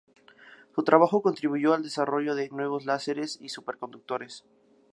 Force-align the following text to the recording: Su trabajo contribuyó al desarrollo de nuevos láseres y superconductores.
Su 0.73 0.81
trabajo 0.81 1.21
contribuyó 1.21 1.75
al 1.75 1.83
desarrollo 1.83 2.33
de 2.33 2.49
nuevos 2.49 2.85
láseres 2.87 3.37
y 3.39 3.49
superconductores. 3.49 4.43